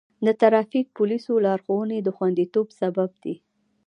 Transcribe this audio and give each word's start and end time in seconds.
د 0.25 0.27
ټرافیک 0.39 0.87
پولیسو 0.97 1.31
لارښوونې 1.45 1.97
د 2.03 2.09
خوندیتوب 2.17 2.67
سبب 2.79 3.09
دی. 3.23 3.35